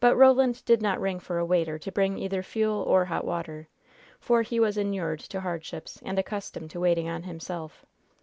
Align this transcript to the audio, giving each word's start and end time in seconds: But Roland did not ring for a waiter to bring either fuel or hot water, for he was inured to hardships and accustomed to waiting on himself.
But 0.00 0.16
Roland 0.16 0.64
did 0.64 0.80
not 0.80 0.98
ring 1.02 1.20
for 1.20 1.36
a 1.36 1.44
waiter 1.44 1.78
to 1.80 1.92
bring 1.92 2.16
either 2.16 2.42
fuel 2.42 2.78
or 2.80 3.04
hot 3.04 3.26
water, 3.26 3.68
for 4.18 4.40
he 4.40 4.58
was 4.58 4.78
inured 4.78 5.20
to 5.28 5.42
hardships 5.42 6.00
and 6.02 6.18
accustomed 6.18 6.70
to 6.70 6.80
waiting 6.80 7.10
on 7.10 7.24
himself. 7.24 7.84